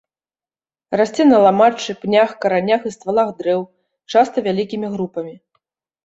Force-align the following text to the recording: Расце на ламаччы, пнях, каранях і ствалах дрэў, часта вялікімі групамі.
Расце 0.99 1.23
на 1.31 1.37
ламаччы, 1.45 1.91
пнях, 2.05 2.29
каранях 2.45 2.81
і 2.91 2.93
ствалах 2.95 3.29
дрэў, 3.41 3.61
часта 4.15 4.37
вялікімі 4.47 4.87
групамі. 4.95 5.35